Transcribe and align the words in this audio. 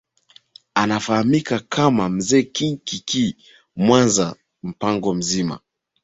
Anafahamika 0.73 1.59
kama 1.59 2.09
Mzee 2.09 2.43
King 2.43 2.79
Kikii 2.83 3.37
Mwanza 3.75 4.35
mpango 4.63 5.13
mzima 5.13 5.59